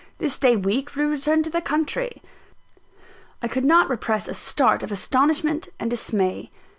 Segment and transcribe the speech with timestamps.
[0.17, 2.23] This day week we return to the country."
[3.39, 6.49] I could not repress a start of astonishment and dismay.